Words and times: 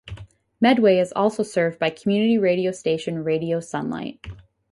Medway 0.59 0.97
is 0.97 1.13
also 1.15 1.43
served 1.43 1.77
by 1.77 1.91
community 1.91 2.35
radio 2.35 2.71
station 2.71 3.23
Radio 3.23 3.59
Sunlight. 3.59 4.25